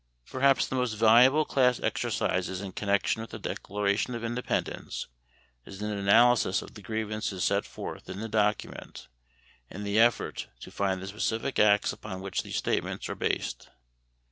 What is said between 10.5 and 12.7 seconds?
to find the specific acts upon which these